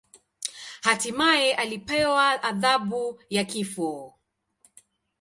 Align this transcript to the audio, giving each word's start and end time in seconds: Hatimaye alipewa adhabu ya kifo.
Hatimaye 0.81 1.53
alipewa 1.53 2.43
adhabu 2.43 3.21
ya 3.29 3.43
kifo. 3.45 4.13